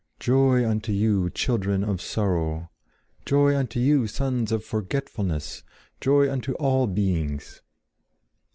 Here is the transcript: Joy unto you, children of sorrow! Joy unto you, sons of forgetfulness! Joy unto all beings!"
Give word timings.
Joy 0.19 0.67
unto 0.67 0.91
you, 0.91 1.29
children 1.29 1.83
of 1.83 2.01
sorrow! 2.01 2.71
Joy 3.23 3.55
unto 3.55 3.79
you, 3.79 4.07
sons 4.07 4.51
of 4.51 4.65
forgetfulness! 4.65 5.61
Joy 5.99 6.27
unto 6.27 6.53
all 6.53 6.87
beings!" 6.87 7.61